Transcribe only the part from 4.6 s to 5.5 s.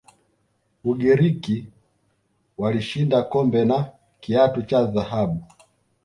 cha dhahabu